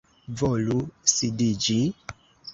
Volu 0.39 0.77
sidiĝi. 1.13 1.79